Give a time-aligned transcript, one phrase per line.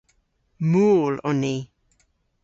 [0.71, 1.53] Mool on ni.